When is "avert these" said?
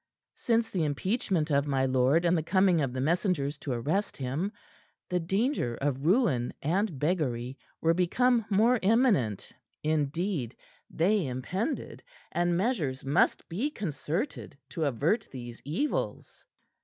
14.85-15.61